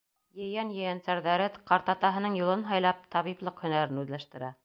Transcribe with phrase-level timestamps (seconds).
[0.43, 4.53] Ейән-ейәнсәрҙәре ҡартатаһының юлын һайлап, табиплыҡ һөнәрен үҙләштерә.